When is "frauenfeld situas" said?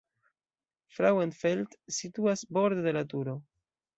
0.95-2.43